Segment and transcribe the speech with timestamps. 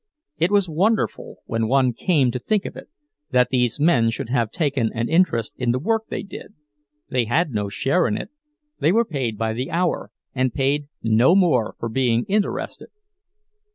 [0.39, 2.89] It was wonderful, when one came to think of it,
[3.29, 7.69] that these men should have taken an interest in the work they did—they had no
[7.69, 12.89] share in it—they were paid by the hour, and paid no more for being interested.